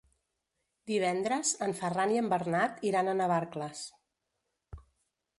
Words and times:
Divendres 0.91 1.51
en 1.65 1.75
Ferran 1.81 2.13
i 2.15 2.17
en 2.21 2.31
Bernat 2.31 2.81
iran 2.91 3.11
a 3.11 3.15
Navarcles. 3.19 3.83